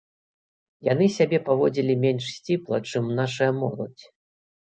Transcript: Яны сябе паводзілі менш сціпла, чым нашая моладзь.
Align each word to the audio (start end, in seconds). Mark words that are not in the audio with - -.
Яны 0.93 1.05
сябе 1.17 1.39
паводзілі 1.49 1.93
менш 2.07 2.23
сціпла, 2.37 2.77
чым 2.93 3.05
нашая 3.21 3.51
моладзь. 3.61 4.05